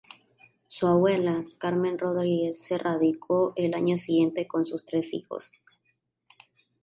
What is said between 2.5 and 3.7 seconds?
se radicó